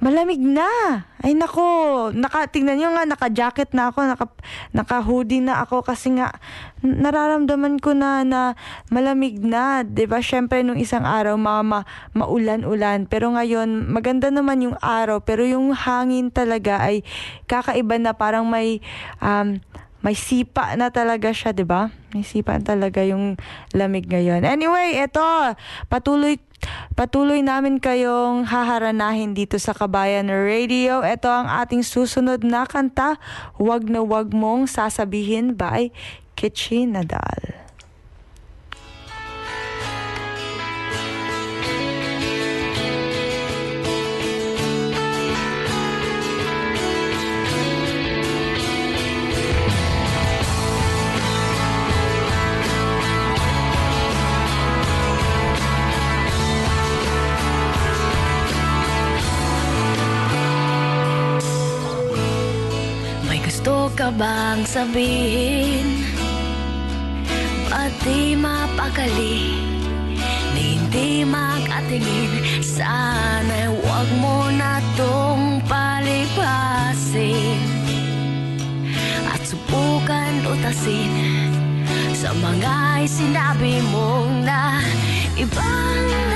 Malamig 0.00 0.40
na. 0.40 1.04
Ay 1.20 1.36
nako, 1.36 2.08
naka 2.16 2.48
tingnan 2.48 2.80
niyo 2.80 2.88
nga 2.96 3.04
naka-jacket 3.04 3.76
na 3.76 3.92
ako, 3.92 4.08
naka 4.08 4.26
naka-hoodie 4.72 5.44
na 5.44 5.60
ako 5.60 5.84
kasi 5.84 6.16
nga 6.16 6.40
nararamdaman 6.80 7.76
ko 7.76 7.92
na 7.92 8.24
na 8.24 8.56
malamig 8.88 9.36
na, 9.44 9.84
'di 9.84 10.08
ba? 10.08 10.24
Syempre 10.24 10.64
nung 10.64 10.80
isang 10.80 11.04
araw 11.04 11.36
mama 11.36 11.84
maulan-ulan, 12.16 13.04
pero 13.04 13.28
ngayon 13.36 13.92
maganda 13.92 14.32
naman 14.32 14.72
yung 14.72 14.78
araw, 14.80 15.20
pero 15.20 15.44
yung 15.44 15.76
hangin 15.76 16.32
talaga 16.32 16.80
ay 16.80 17.04
kakaiba 17.44 18.00
na. 18.00 18.16
Parang 18.16 18.48
may 18.48 18.80
um, 19.20 19.60
may 20.00 20.16
sipa 20.16 20.76
na 20.76 20.88
talaga 20.88 21.32
siya, 21.32 21.52
'di 21.52 21.64
ba? 21.68 21.92
May 22.16 22.24
sipa 22.24 22.56
talaga 22.60 23.04
yung 23.04 23.36
lamig 23.76 24.08
ngayon. 24.08 24.42
Anyway, 24.44 24.96
eto, 24.98 25.22
patuloy 25.88 26.40
Patuloy 26.92 27.40
namin 27.40 27.80
kayong 27.80 28.44
haharanahin 28.44 29.32
dito 29.32 29.56
sa 29.56 29.72
Kabayan 29.72 30.28
Radio. 30.28 31.00
Ito 31.00 31.24
ang 31.32 31.48
ating 31.48 31.80
susunod 31.80 32.44
na 32.44 32.68
kanta, 32.68 33.16
Wag 33.56 33.88
na 33.88 34.04
Wag 34.04 34.36
Mong 34.36 34.68
Sasabihin 34.68 35.56
by 35.56 35.88
Kitchi 36.36 36.84
Nadal. 36.84 37.59
Bang 64.14 64.66
sabihin? 64.66 66.02
Ba't 67.70 67.92
di 68.02 68.34
mapakali? 68.34 69.62
Ni 70.54 70.78
hindi 70.78 71.22
mag-atingin 71.22 72.42
Sana 72.58 73.70
huwag 73.70 74.08
mo 74.18 74.50
na 74.50 74.82
tong 74.98 75.62
palipasin 75.70 77.60
At 79.30 79.46
subukan 79.46 80.50
utasin 80.50 81.14
Sa 82.18 82.34
mga 82.34 83.06
sinabi 83.06 83.78
mong 83.94 84.42
na 84.42 84.82
Ibang 85.38 86.29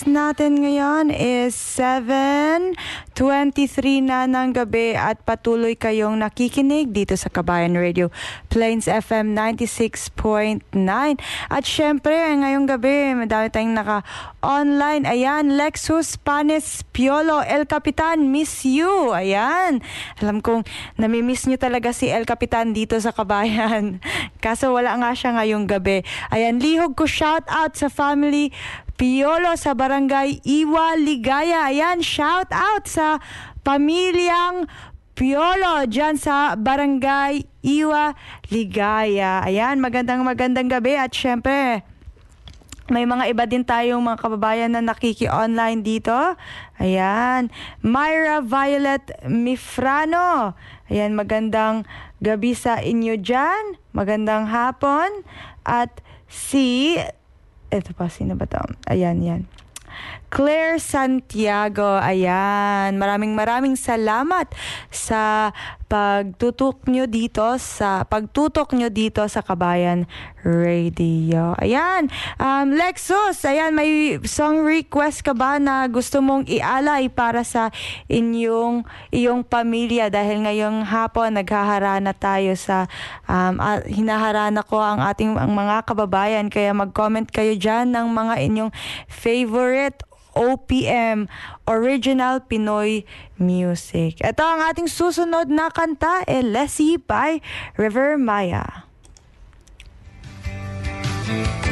oras 0.00 0.08
natin 0.08 0.64
ngayon 0.64 1.12
is 1.12 1.52
7.23 1.76 2.72
na 4.00 4.24
ng 4.24 4.56
gabi 4.56 4.96
at 4.96 5.20
patuloy 5.28 5.76
kayong 5.76 6.24
nakikinig 6.24 6.88
dito 6.88 7.12
sa 7.20 7.28
Kabayan 7.28 7.76
Radio 7.76 8.08
Plains 8.48 8.88
FM 8.88 9.36
96.9. 9.36 10.64
At 11.52 11.64
syempre, 11.68 12.16
ngayong 12.16 12.64
gabi, 12.64 13.12
madami 13.12 13.52
tayong 13.52 13.76
naka-online. 13.76 15.04
Ayan, 15.04 15.60
Lexus 15.60 16.16
Panes 16.16 16.80
Piolo, 16.96 17.44
El 17.44 17.68
Capitan, 17.68 18.32
miss 18.32 18.64
you. 18.64 19.12
Ayan. 19.12 19.84
Alam 20.24 20.40
kong 20.40 20.64
namimiss 20.96 21.44
nyo 21.44 21.60
talaga 21.60 21.92
si 21.92 22.08
El 22.08 22.24
Capitan 22.24 22.72
dito 22.72 22.96
sa 22.96 23.12
Kabayan. 23.12 24.00
Kaso 24.44 24.72
wala 24.72 24.96
nga 24.96 25.12
siya 25.12 25.36
ngayong 25.36 25.68
gabi. 25.68 26.00
Ayan, 26.32 26.56
lihog 26.56 26.96
ko 26.96 27.04
shout 27.04 27.44
out 27.52 27.76
sa 27.76 27.92
family 27.92 28.48
Piolo 29.00 29.56
sa 29.56 29.72
barangay 29.72 30.44
Iwa 30.44 30.92
Ligaya. 31.00 31.72
Ayan, 31.72 32.04
shout 32.04 32.52
out 32.52 32.84
sa 32.84 33.16
pamilyang 33.64 34.68
Piolo 35.16 35.88
dyan 35.88 36.20
sa 36.20 36.52
barangay 36.52 37.48
Iwa 37.64 38.12
Ligaya. 38.52 39.40
Ayan, 39.40 39.80
magandang 39.80 40.20
magandang 40.20 40.68
gabi 40.68 41.00
at 41.00 41.16
syempre 41.16 41.80
may 42.92 43.08
mga 43.08 43.32
iba 43.32 43.48
din 43.48 43.64
tayong 43.64 44.04
mga 44.04 44.20
kababayan 44.20 44.76
na 44.76 44.84
nakiki-online 44.84 45.80
dito. 45.80 46.36
Ayan. 46.76 47.48
Myra 47.80 48.44
Violet 48.44 49.16
Mifrano. 49.24 50.58
Ayan, 50.92 51.16
magandang 51.16 51.88
gabi 52.20 52.52
sa 52.52 52.84
inyo 52.84 53.16
dyan. 53.16 53.80
Magandang 53.96 54.50
hapon. 54.50 55.24
At 55.62 56.02
si 56.26 56.98
ito 57.70 57.94
pa, 57.94 58.10
sino 58.10 58.34
ba 58.34 58.46
to? 58.50 58.60
Ayan, 58.90 59.22
yan. 59.22 59.42
Claire 60.30 60.78
Santiago, 60.78 61.98
ayan. 61.98 62.94
Maraming 62.94 63.34
maraming 63.34 63.74
salamat 63.74 64.46
sa 64.90 65.50
pagtutok 65.90 66.86
nyo 66.86 67.10
dito 67.10 67.42
sa 67.58 68.06
pagtutok 68.06 68.78
nyo 68.78 68.86
dito 68.94 69.26
sa 69.26 69.42
Kabayan 69.42 70.06
Radio. 70.46 71.58
Ayan, 71.58 72.06
um, 72.38 72.70
Lexus, 72.70 73.42
ayan, 73.42 73.74
may 73.74 74.22
song 74.22 74.62
request 74.62 75.26
ka 75.26 75.34
ba 75.34 75.58
na 75.58 75.90
gusto 75.90 76.22
mong 76.22 76.46
ialay 76.46 77.10
para 77.10 77.42
sa 77.42 77.74
inyong 78.06 78.86
iyong 79.10 79.42
pamilya 79.42 80.14
dahil 80.14 80.46
ngayong 80.46 80.86
hapon 80.86 81.34
naghaharana 81.34 82.14
tayo 82.14 82.54
sa 82.54 82.86
um, 83.26 83.58
uh, 83.58 83.82
hinaharana 83.82 84.62
ko 84.62 84.78
ang 84.78 85.02
ating 85.02 85.34
ang 85.34 85.50
mga 85.50 85.82
kababayan 85.90 86.46
kaya 86.46 86.70
mag-comment 86.70 87.26
kayo 87.26 87.58
diyan 87.58 87.90
ng 87.90 88.06
mga 88.14 88.34
inyong 88.46 88.70
favorite 89.10 90.06
OPM, 90.34 91.30
Original 91.66 92.42
Pinoy 92.44 93.06
Music. 93.40 94.18
Ito 94.20 94.42
ang 94.42 94.60
ating 94.66 94.90
susunod 94.90 95.48
na 95.48 95.70
kanta, 95.72 96.26
Elesi 96.28 96.98
by 96.98 97.42
River 97.78 98.18
Maya. 98.20 98.90
Pag-automatic 101.30 101.69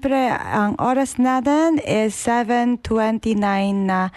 At 0.00 0.08
syempre, 0.08 0.32
ang 0.32 0.80
oras 0.80 1.20
natin 1.20 1.76
is 1.84 2.16
7.29 2.16 3.36
na 3.84 4.08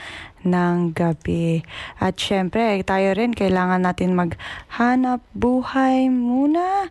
ng 0.47 0.95
gabi. 0.95 1.59
At 1.99 2.15
syempre, 2.15 2.79
tayo 2.87 3.11
rin 3.11 3.35
kailangan 3.35 3.83
natin 3.83 4.15
maghanap 4.15 5.19
buhay 5.35 6.07
muna. 6.07 6.87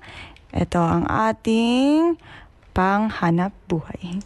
Ito 0.52 0.76
ang 0.76 1.08
ating 1.08 2.20
panghanap 2.76 3.56
buhay. 3.64 4.20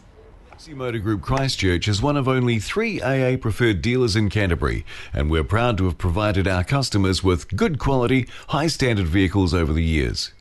Sea 0.59 0.75
Motor 0.75 0.99
Group 0.99 1.23
Christchurch 1.23 1.87
is 1.87 2.03
one 2.03 2.19
of 2.19 2.27
only 2.27 2.59
three 2.59 2.99
AA 2.99 3.39
preferred 3.39 3.79
dealers 3.79 4.19
in 4.19 4.27
Canterbury, 4.27 4.83
and 5.15 5.31
we're 5.31 5.47
proud 5.47 5.79
to 5.79 5.87
have 5.87 5.95
provided 5.95 6.43
our 6.43 6.67
customers 6.67 7.23
with 7.23 7.55
good 7.55 7.79
quality, 7.79 8.27
high 8.51 8.67
standard 8.67 9.07
vehicles 9.07 9.55
over 9.55 9.71
the 9.71 9.87
years. 9.87 10.35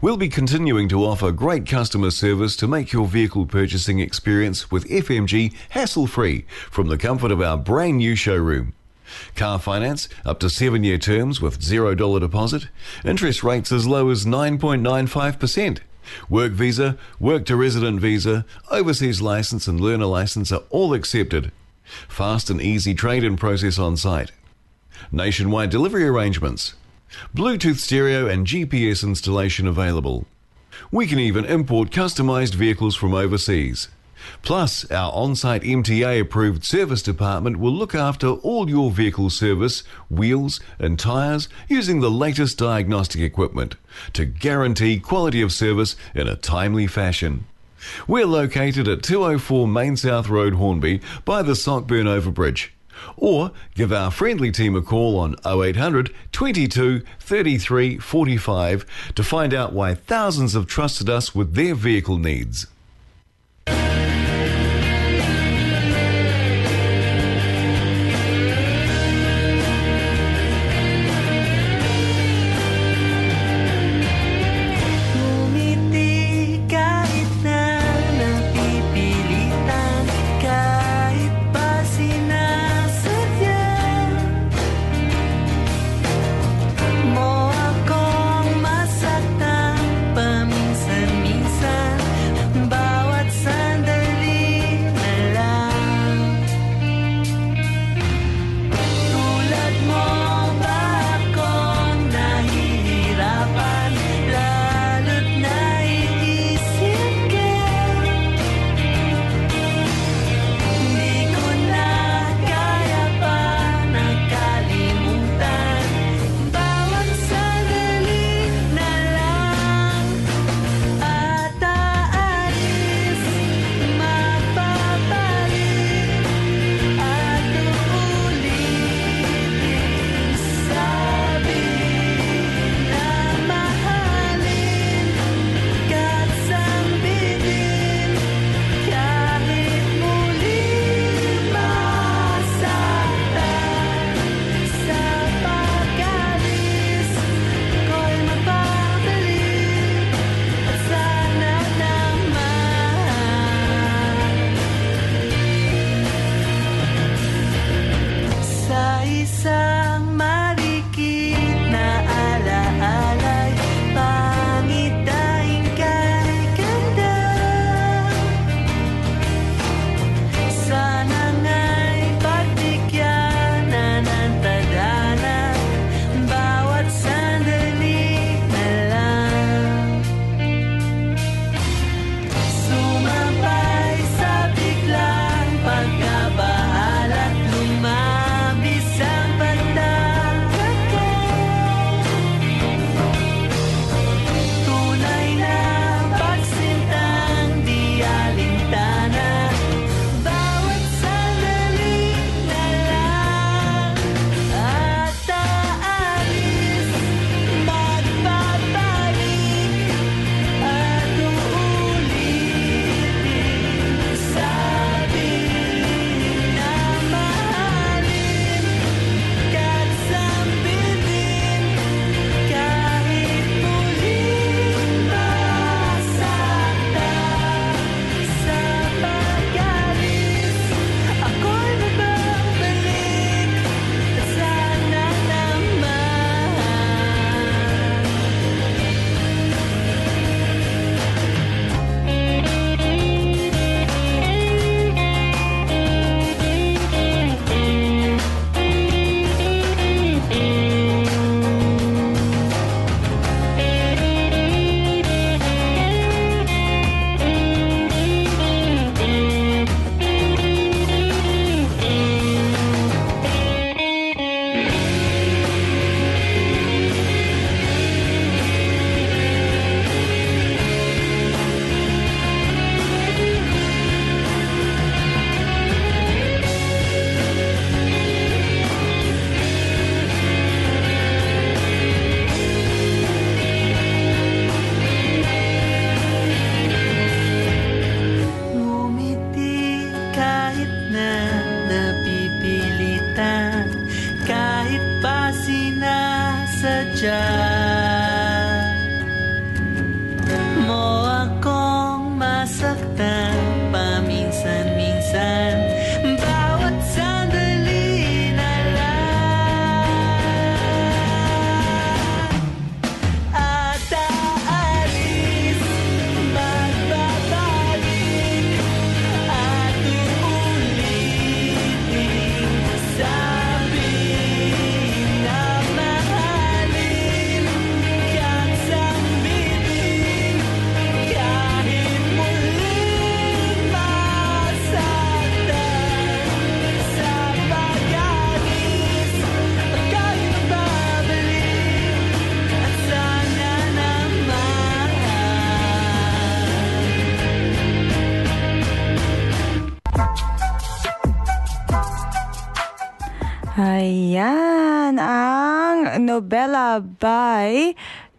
We'll 0.00 0.16
be 0.16 0.28
continuing 0.28 0.88
to 0.88 1.04
offer 1.04 1.32
great 1.32 1.66
customer 1.66 2.10
service 2.10 2.56
to 2.56 2.68
make 2.68 2.92
your 2.92 3.06
vehicle 3.06 3.46
purchasing 3.46 4.00
experience 4.00 4.70
with 4.70 4.88
FMG 4.88 5.54
hassle 5.70 6.06
free 6.06 6.44
from 6.70 6.88
the 6.88 6.98
comfort 6.98 7.30
of 7.30 7.40
our 7.40 7.56
brand 7.56 7.98
new 7.98 8.14
showroom. 8.14 8.74
Car 9.36 9.58
finance 9.58 10.08
up 10.24 10.38
to 10.40 10.50
seven 10.50 10.84
year 10.84 10.98
terms 10.98 11.40
with 11.40 11.60
$0 11.60 12.20
deposit, 12.20 12.68
interest 13.04 13.42
rates 13.42 13.72
as 13.72 13.86
low 13.86 14.08
as 14.10 14.24
9.95%. 14.24 15.80
Work 16.28 16.52
visa, 16.52 16.96
work 17.20 17.44
to 17.46 17.56
resident 17.56 18.00
visa, 18.00 18.44
overseas 18.70 19.20
license, 19.20 19.66
and 19.66 19.80
learner 19.80 20.06
license 20.06 20.50
are 20.52 20.62
all 20.70 20.94
accepted. 20.94 21.52
Fast 22.08 22.50
and 22.50 22.60
easy 22.60 22.94
trade 22.94 23.24
in 23.24 23.36
process 23.36 23.78
on 23.78 23.96
site. 23.96 24.32
Nationwide 25.10 25.70
delivery 25.70 26.06
arrangements. 26.06 26.74
Bluetooth 27.34 27.78
stereo 27.78 28.26
and 28.26 28.46
GPS 28.46 29.02
installation 29.02 29.66
available. 29.66 30.26
We 30.90 31.06
can 31.06 31.18
even 31.18 31.44
import 31.44 31.90
customized 31.90 32.54
vehicles 32.54 32.96
from 32.96 33.14
overseas. 33.14 33.88
Plus, 34.42 34.88
our 34.90 35.12
on 35.12 35.34
site 35.34 35.62
MTA 35.62 36.20
approved 36.20 36.64
service 36.64 37.02
department 37.02 37.58
will 37.58 37.72
look 37.72 37.94
after 37.94 38.28
all 38.28 38.68
your 38.68 38.90
vehicle 38.90 39.30
service, 39.30 39.82
wheels, 40.08 40.60
and 40.78 40.98
tyres 40.98 41.48
using 41.68 42.00
the 42.00 42.10
latest 42.10 42.58
diagnostic 42.58 43.20
equipment 43.20 43.76
to 44.12 44.24
guarantee 44.24 45.00
quality 45.00 45.42
of 45.42 45.52
service 45.52 45.96
in 46.14 46.28
a 46.28 46.36
timely 46.36 46.86
fashion. 46.86 47.46
We're 48.06 48.26
located 48.26 48.86
at 48.86 49.02
204 49.02 49.66
Main 49.66 49.96
South 49.96 50.28
Road, 50.28 50.54
Hornby, 50.54 51.00
by 51.24 51.42
the 51.42 51.56
Sockburn 51.56 52.06
Overbridge. 52.06 52.68
Or 53.16 53.52
give 53.74 53.92
our 53.92 54.10
friendly 54.10 54.50
team 54.50 54.76
a 54.76 54.82
call 54.82 55.18
on 55.18 55.36
0800 55.46 56.14
22 56.32 57.02
33 57.20 57.98
45 57.98 59.12
to 59.14 59.24
find 59.24 59.54
out 59.54 59.72
why 59.72 59.94
thousands 59.94 60.54
have 60.54 60.66
trusted 60.66 61.08
us 61.08 61.34
with 61.34 61.54
their 61.54 61.74
vehicle 61.74 62.18
needs. 62.18 62.66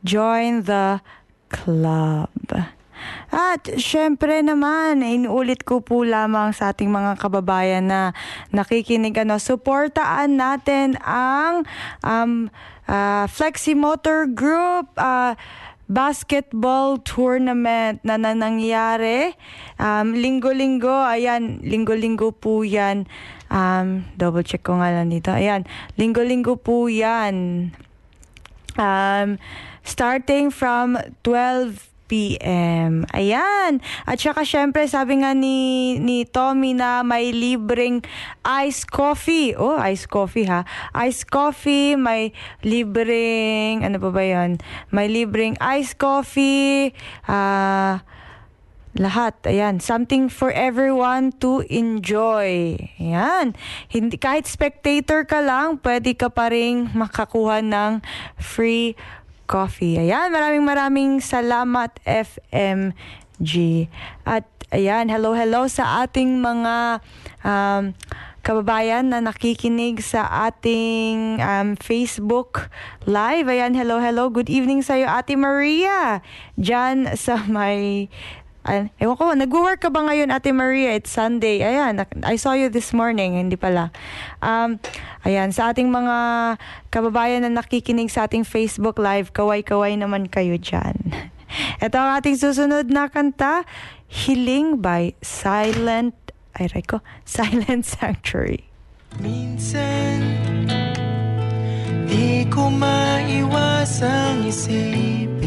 Join 0.03 0.67
the 0.67 0.99
Club. 1.49 2.29
At 3.33 3.65
syempre 3.81 4.45
naman, 4.45 5.01
inuulit 5.01 5.65
ko 5.65 5.81
po 5.81 6.05
lamang 6.05 6.53
sa 6.53 6.71
ating 6.71 6.93
mga 6.93 7.17
kababayan 7.17 7.89
na 7.89 8.13
nakikinig, 8.53 9.17
ano, 9.17 9.41
suportaan 9.41 10.37
natin 10.37 10.95
ang 11.01 11.65
um, 12.05 12.53
uh, 12.85 13.25
Fleximotor 13.25 14.29
Group, 14.29 14.93
uh, 15.01 15.33
basketball 15.89 17.01
tournament 17.01 17.99
na, 18.05 18.15
na 18.15 18.31
nangyari. 18.37 19.35
Um, 19.81 20.15
linggo-linggo, 20.15 20.93
ayan, 20.93 21.59
linggo-linggo 21.65 22.31
po 22.31 22.63
yan. 22.63 23.09
Um, 23.51 24.07
double 24.15 24.45
check 24.45 24.63
ko 24.63 24.79
nga 24.79 24.89
lang 24.89 25.11
dito. 25.11 25.29
Ayan, 25.29 25.67
linggo-linggo 25.99 26.55
po 26.57 26.87
yan. 26.87 27.69
Um, 28.73 29.37
starting 29.83 30.49
from 30.49 30.97
12 31.23 31.93
p.m. 32.13 33.09
Ayan. 33.09 33.81
At 34.05 34.21
saka 34.21 34.45
syempre, 34.45 34.85
sabi 34.85 35.23
nga 35.23 35.33
ni, 35.33 35.97
ni 35.97 36.29
Tommy 36.29 36.77
na 36.77 37.01
may 37.01 37.33
libreng 37.33 38.03
iced 38.45 38.91
coffee. 38.91 39.57
Oh, 39.57 39.79
iced 39.79 40.13
coffee 40.13 40.45
ha. 40.45 40.61
Iced 40.93 41.31
coffee, 41.33 41.97
may 41.97 42.35
libreng, 42.61 43.81
ano 43.81 43.97
pa 43.97 44.09
ba 44.13 44.23
yun? 44.23 44.61
May 44.93 45.09
libreng 45.09 45.57
iced 45.57 45.97
coffee, 45.97 46.93
ah, 47.25 48.05
lahat, 48.93 49.33
ayan, 49.49 49.81
something 49.81 50.29
for 50.29 50.53
everyone 50.53 51.33
to 51.41 51.65
enjoy. 51.65 52.77
Ayan. 53.01 53.57
Hindi, 53.89 54.21
kahit 54.21 54.45
spectator 54.45 55.25
ka 55.25 55.41
lang, 55.41 55.81
pwede 55.81 56.13
ka 56.13 56.29
pa 56.29 56.53
rin 56.53 56.93
makakuha 56.93 57.65
ng 57.65 58.05
free 58.37 58.93
coffee. 59.45 59.99
Ayan, 59.99 60.31
maraming 60.31 60.65
maraming 60.65 61.11
salamat 61.19 61.95
FMG. 62.03 63.87
At 64.23 64.47
ayan, 64.73 65.07
hello 65.07 65.37
hello 65.37 65.69
sa 65.69 66.05
ating 66.05 66.41
mga 66.41 67.03
um, 67.45 67.93
kababayan 68.43 69.07
na 69.07 69.23
nakikinig 69.23 70.03
sa 70.03 70.27
ating 70.51 71.39
um, 71.39 71.79
Facebook 71.79 72.67
Live. 73.07 73.47
Ayan, 73.47 73.71
hello 73.71 74.03
hello. 74.03 74.27
Good 74.27 74.51
evening 74.51 74.83
sa 74.83 74.99
iyo, 74.99 75.07
Ate 75.07 75.39
Maria. 75.39 76.19
Diyan 76.59 77.15
sa 77.15 77.39
may 77.47 78.11
Ay, 78.63 78.87
ewan 78.95 79.19
ko, 79.19 79.35
nag-work 79.35 79.83
ka 79.83 79.91
ba 79.91 80.07
ngayon, 80.07 80.31
Ate 80.31 80.55
Maria? 80.55 80.95
It's 80.95 81.11
Sunday. 81.11 81.59
Ayan, 81.59 81.99
I 82.23 82.39
saw 82.39 82.55
you 82.55 82.71
this 82.71 82.95
morning. 82.95 83.35
Hindi 83.35 83.59
pala. 83.59 83.91
Um, 84.39 84.79
ayan, 85.27 85.51
sa 85.51 85.75
ating 85.75 85.91
mga 85.91 86.15
kababayan 86.87 87.43
na 87.43 87.51
nakikinig 87.51 88.07
sa 88.07 88.23
ating 88.23 88.47
Facebook 88.47 88.95
Live, 89.03 89.35
kaway-kaway 89.35 89.99
naman 89.99 90.31
kayo 90.31 90.55
dyan. 90.55 90.95
Ito 91.83 91.95
ang 91.99 92.23
ating 92.23 92.39
susunod 92.39 92.87
na 92.87 93.11
kanta, 93.11 93.67
Hiling 94.07 94.79
by 94.79 95.11
Silent, 95.19 96.15
ay, 96.55 96.71
ko, 96.87 97.03
Silent 97.27 97.83
Sanctuary. 97.83 98.63
Minsan 99.19 100.23
Di 102.07 102.47
ko 102.47 102.71
maiwasang 102.71 104.47
isipin 104.47 105.42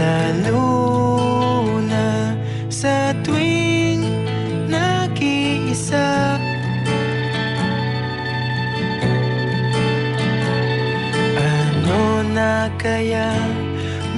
Lalo 0.00 1.76
na 1.84 2.32
sa 2.72 3.12
tuwing 3.20 4.00
nag-iisa 4.64 6.40
Ano 11.36 12.24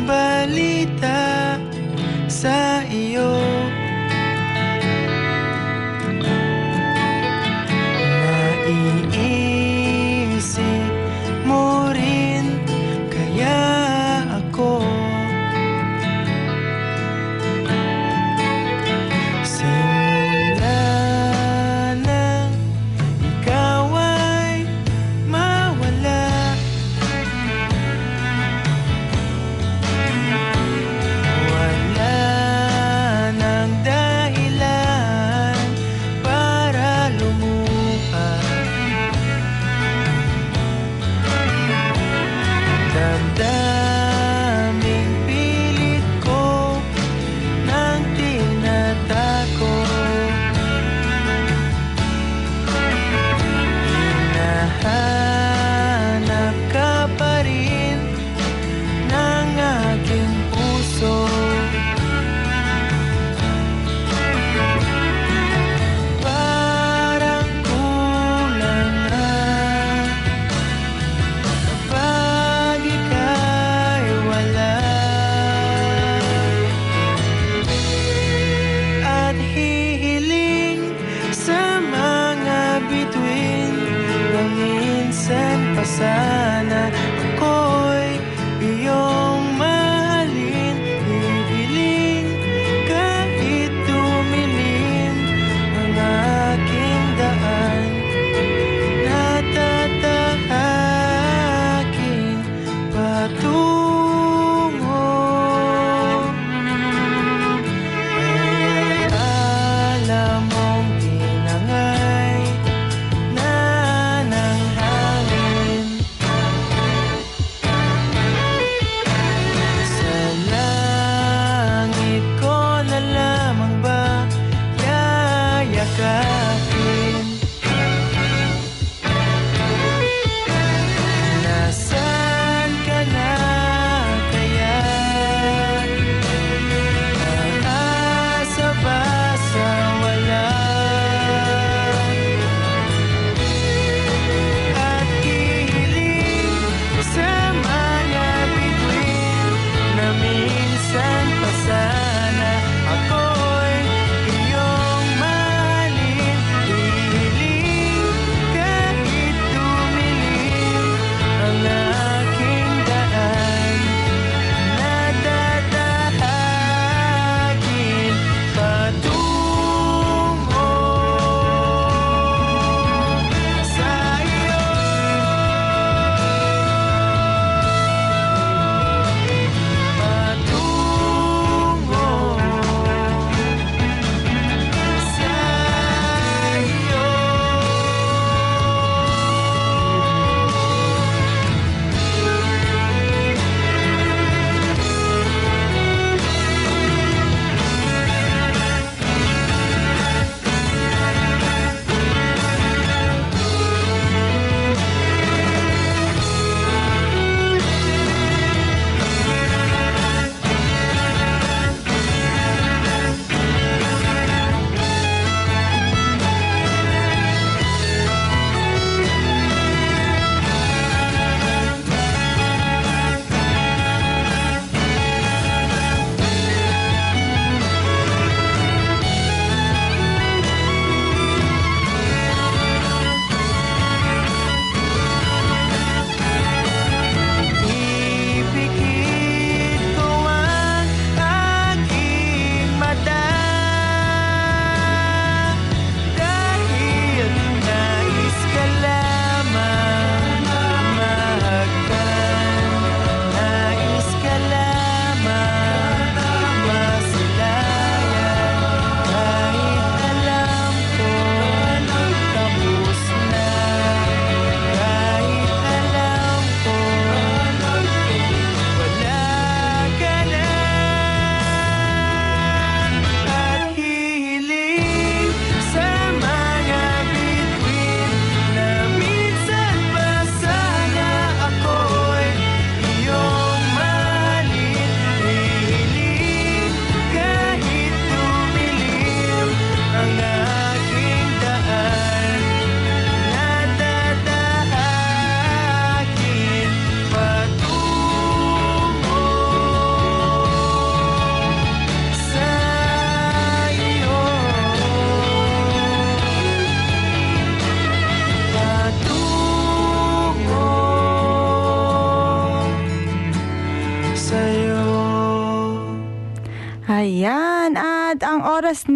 balita 0.07 1.59
sa 2.31 2.87
iyo? 2.87 3.43
Naiisip 8.23 9.32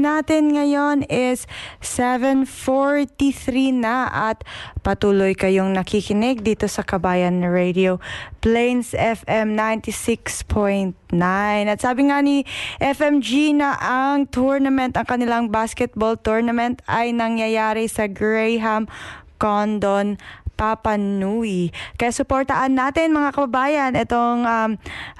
natin 0.05 0.53
ngayon 0.53 1.09
is 1.09 1.49
7.43 1.85 2.49
na 3.73 4.09
at 4.11 4.45
patuloy 4.85 5.33
kayong 5.33 5.73
nakikinig 5.73 6.45
dito 6.45 6.69
sa 6.69 6.85
Kabayan 6.85 7.41
Radio 7.45 8.03
Plains 8.45 8.93
FM 8.93 9.57
96.9. 9.57 10.93
At 11.69 11.79
sabi 11.81 12.09
nga 12.13 12.21
ni 12.21 12.45
FMG 12.79 13.57
na 13.57 13.77
ang 13.81 14.29
tournament, 14.29 14.97
ang 14.97 15.09
kanilang 15.09 15.49
basketball 15.49 16.21
tournament 16.21 16.85
ay 16.87 17.17
nangyayari 17.17 17.89
sa 17.89 18.07
Graham 18.07 18.87
Condon 19.41 20.21
Papa 20.57 20.97
Nui. 20.97 21.69
Kaya 22.01 22.11
suportaan 22.11 22.75
natin 22.75 23.13
mga 23.13 23.37
kababayan 23.37 23.93
itong 23.93 24.49
um, 24.49 24.71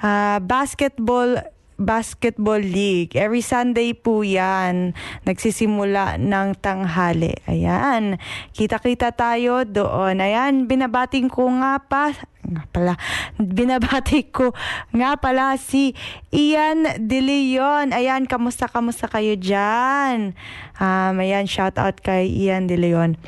ah, 0.01 0.41
basketball 0.41 1.37
Basketball 1.77 2.59
League. 2.59 3.13
Every 3.13 3.45
Sunday 3.45 3.93
po 3.93 4.25
yan. 4.25 4.97
Nagsisimula 5.23 6.17
ng 6.17 6.57
tanghali. 6.57 7.37
Ayan. 7.45 8.17
Kita-kita 8.51 9.13
tayo 9.13 9.61
doon. 9.63 10.17
Ayan. 10.17 10.65
Binabating 10.65 11.29
ko 11.29 11.47
nga 11.61 11.77
pa 11.81 12.13
nga 12.47 12.63
pala, 12.71 12.93
binabati 13.35 14.31
ko 14.31 14.55
nga 14.95 15.19
pala 15.19 15.59
si 15.59 15.91
Ian 16.31 16.87
De 16.95 17.19
Leon. 17.19 17.91
Ayan, 17.91 18.23
kamusta, 18.23 18.71
kamusta 18.71 19.11
kayo 19.11 19.35
dyan? 19.35 20.31
Um, 20.79 21.15
ayan, 21.19 21.43
shout 21.43 21.75
out 21.75 21.99
kay 21.99 22.31
Ian 22.31 22.71
De 22.71 22.79
Leon. 22.79 23.19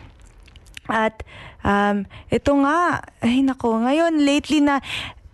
At 0.88 1.22
um, 1.68 2.08
ito 2.32 2.52
nga, 2.64 3.04
ay 3.20 3.44
nako, 3.44 3.84
ngayon 3.84 4.24
lately 4.24 4.64
na 4.64 4.80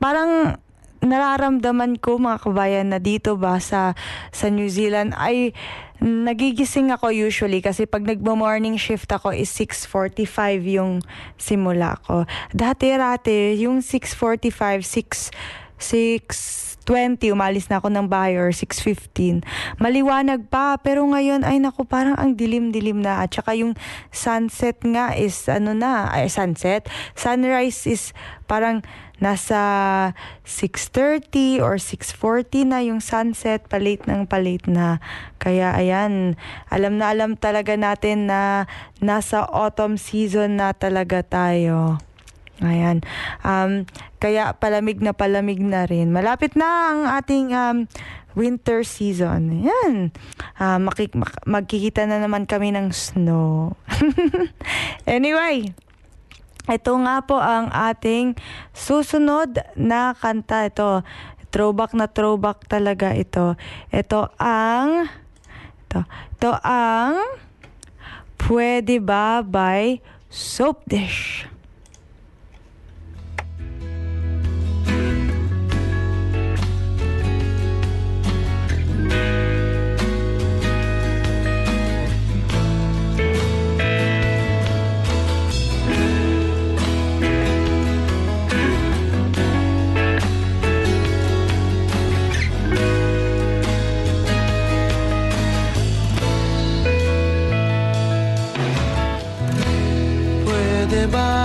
parang 0.02 0.60
nararamdaman 1.06 2.02
ko 2.02 2.18
mga 2.18 2.42
kabayan 2.44 2.88
na 2.92 3.00
dito 3.00 3.38
ba 3.38 3.62
sa 3.62 3.94
sa 4.34 4.50
New 4.50 4.68
Zealand 4.68 5.14
ay 5.16 5.54
nagigising 6.04 6.92
ako 6.92 7.14
usually 7.14 7.64
kasi 7.64 7.88
pag 7.88 8.04
nagmo-morning 8.04 8.76
shift 8.76 9.08
ako 9.08 9.32
is 9.32 9.48
6.45 9.54 10.28
yung 10.76 11.00
simula 11.40 11.96
ko. 12.04 12.28
Dati-rati, 12.52 13.56
yung 13.64 13.80
6.45, 13.80 14.84
6, 14.84 15.32
6.20, 16.86 17.34
umalis 17.34 17.66
na 17.68 17.82
ako 17.82 17.90
ng 17.90 18.06
bahay 18.06 18.38
or 18.38 18.54
6.15. 18.54 19.42
Maliwanag 19.82 20.46
pa, 20.54 20.78
pero 20.78 21.02
ngayon, 21.02 21.42
ay 21.42 21.58
naku, 21.58 21.82
parang 21.82 22.14
ang 22.14 22.38
dilim-dilim 22.38 23.02
na. 23.02 23.26
At 23.26 23.34
saka 23.34 23.58
yung 23.58 23.74
sunset 24.14 24.78
nga 24.86 25.18
is, 25.18 25.50
ano 25.50 25.74
na, 25.74 26.14
ay 26.14 26.30
sunset, 26.30 26.86
sunrise 27.18 27.90
is 27.90 28.14
parang 28.46 28.86
nasa 29.18 30.14
6.30 30.46 31.64
or 31.64 31.82
6.40 31.82 32.70
na 32.70 32.86
yung 32.86 33.02
sunset, 33.02 33.66
palate 33.66 34.06
ng 34.06 34.30
palate 34.30 34.70
na. 34.70 35.02
Kaya 35.42 35.74
ayan, 35.74 36.38
alam 36.70 37.02
na 37.02 37.10
alam 37.10 37.34
talaga 37.34 37.74
natin 37.74 38.30
na 38.30 38.70
nasa 39.02 39.42
autumn 39.42 39.98
season 39.98 40.62
na 40.62 40.76
talaga 40.76 41.26
tayo. 41.26 41.98
Ayan. 42.64 43.04
Um, 43.44 43.84
kaya 44.24 44.56
palamig 44.56 45.04
na 45.04 45.12
palamig 45.12 45.60
na 45.60 45.84
rin. 45.84 46.16
Malapit 46.16 46.56
na 46.56 46.94
ang 46.94 47.02
ating 47.20 47.52
um, 47.52 47.78
winter 48.36 48.88
season. 48.88 49.64
Ayan. 49.64 50.16
Uh, 50.56 50.80
makik- 50.80 51.18
mak- 51.18 51.44
magkikita 51.44 52.08
na 52.08 52.24
naman 52.24 52.48
kami 52.48 52.72
ng 52.72 52.96
snow. 52.96 53.76
anyway, 55.08 55.72
ito 56.66 56.94
nga 56.96 57.16
po 57.28 57.38
ang 57.44 57.68
ating 57.72 58.40
susunod 58.72 59.60
na 59.76 60.16
kanta. 60.16 60.68
Ito, 60.68 61.04
throwback 61.52 61.92
na 61.92 62.08
throwback 62.08 62.68
talaga 62.72 63.12
ito. 63.12 63.60
Ito 63.92 64.32
ang, 64.40 65.12
ito, 65.88 66.08
ito 66.08 66.52
ang 66.64 67.20
Pwede 68.46 69.02
Ba 69.02 69.42
by 69.42 69.98
Soap 70.30 70.86
Dish. 70.86 71.50
Pwede 101.06 101.45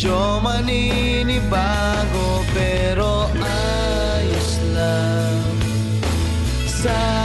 Medyo 0.00 0.40
maninibago 0.40 2.40
Pero 2.56 3.28
ayos 3.36 4.56
lang. 4.72 5.44
Sa 6.64 7.19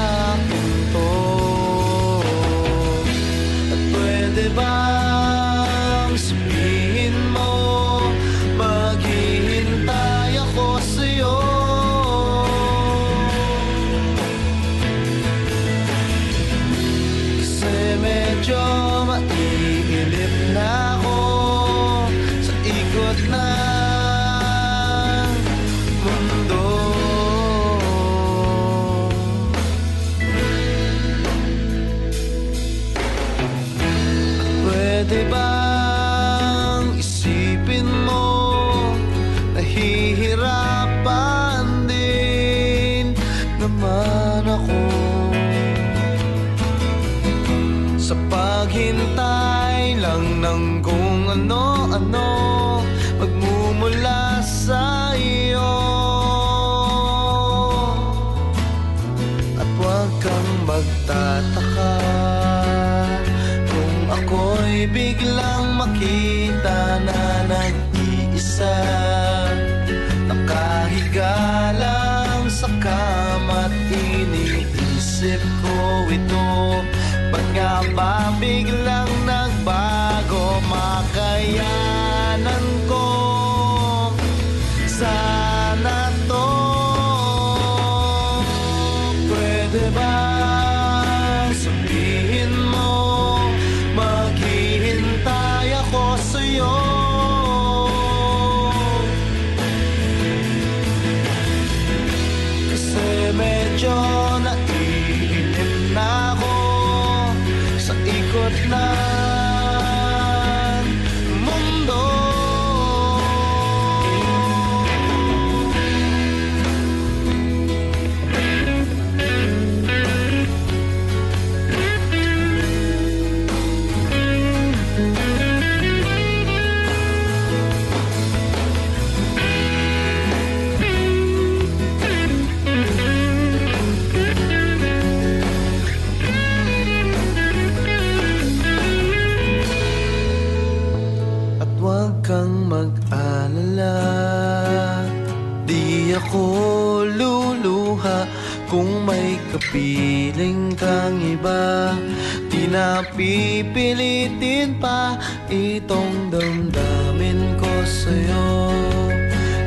pipilitin 153.55 154.75
pa 154.83 155.15
Itong 155.47 156.27
damdamin 156.27 157.55
ko 157.55 157.71
sa'yo. 157.87 158.51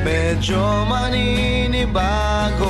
Medyo 0.05 0.85
maninibago 0.85 2.68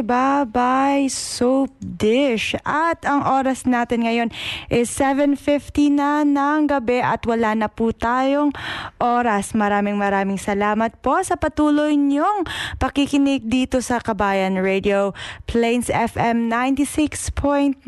ba 0.00 0.48
by 0.48 1.08
Soap 1.08 1.72
Dish? 1.80 2.56
At 2.64 3.04
ang 3.08 3.24
oras 3.24 3.64
natin 3.68 4.04
ngayon 4.04 4.28
is 4.68 4.88
7.50 4.92 5.96
na 5.96 6.24
ng 6.24 6.68
gabi 6.68 7.00
at 7.00 7.24
wala 7.24 7.56
na 7.56 7.68
po 7.68 7.92
tayong 7.92 8.52
oras. 9.00 9.52
Maraming 9.56 9.96
maraming 9.96 10.40
salamat 10.40 11.00
po 11.00 11.20
sa 11.20 11.36
patuloy 11.36 11.96
niyong 11.96 12.48
pakikinig 12.80 13.44
dito 13.48 13.80
sa 13.84 14.00
Kabayan 14.00 14.60
Radio 14.60 15.16
Plains 15.44 15.88
FM 15.88 16.48
96.9 16.48 17.84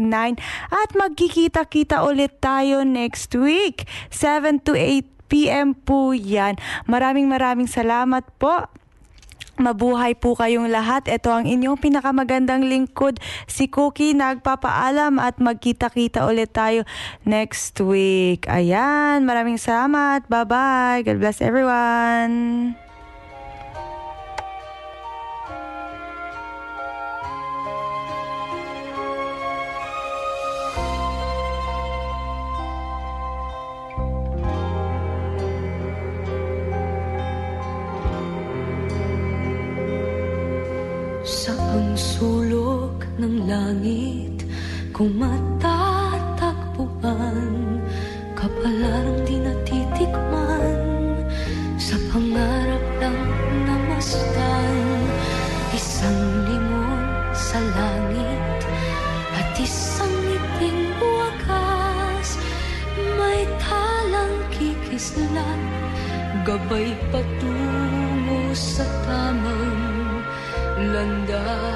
at 0.68 0.90
magkikita-kita 0.92 2.04
ulit 2.04 2.40
tayo 2.40 2.84
next 2.84 3.32
week 3.36 3.88
7 4.12 4.64
to 4.64 4.76
8 4.76 5.12
p.m. 5.32 5.72
po 5.72 6.12
yan. 6.12 6.60
Maraming 6.84 7.24
maraming 7.32 7.64
salamat 7.64 8.28
po. 8.36 8.68
Mabuhay 9.60 10.16
po 10.16 10.32
kayong 10.32 10.72
lahat. 10.72 11.06
Ito 11.06 11.28
ang 11.28 11.44
inyong 11.44 11.78
pinakamagandang 11.78 12.64
lingkod, 12.64 13.20
si 13.44 13.68
Cookie. 13.68 14.16
Nagpapaalam 14.16 15.20
at 15.20 15.36
magkita-kita 15.38 16.24
ulit 16.24 16.56
tayo 16.56 16.88
next 17.28 17.76
week. 17.84 18.48
Ayan, 18.48 19.28
maraming 19.28 19.60
salamat. 19.60 20.24
Bye-bye. 20.26 21.04
God 21.04 21.18
bless 21.20 21.44
everyone. 21.44 22.81
Saang 41.32 41.96
sulok 41.96 43.08
ng 43.16 43.48
langit 43.48 44.44
kung 44.92 45.16
love. 71.44 71.71